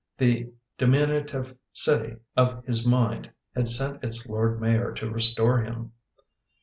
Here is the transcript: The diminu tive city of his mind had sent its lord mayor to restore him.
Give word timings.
The 0.17 0.51
diminu 0.79 1.27
tive 1.27 1.55
city 1.73 2.15
of 2.35 2.65
his 2.65 2.87
mind 2.87 3.29
had 3.55 3.67
sent 3.67 4.03
its 4.03 4.25
lord 4.25 4.59
mayor 4.59 4.91
to 4.93 5.11
restore 5.11 5.59
him. 5.59 5.91